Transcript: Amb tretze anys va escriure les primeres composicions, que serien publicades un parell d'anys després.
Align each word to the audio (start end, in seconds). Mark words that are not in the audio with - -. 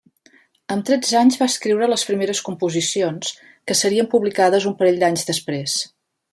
Amb 0.75 0.87
tretze 0.89 1.19
anys 1.19 1.37
va 1.41 1.47
escriure 1.53 1.89
les 1.91 2.07
primeres 2.07 2.41
composicions, 2.49 3.31
que 3.69 3.79
serien 3.85 4.11
publicades 4.17 4.69
un 4.73 4.77
parell 4.83 4.99
d'anys 5.05 5.31
després. 5.33 5.81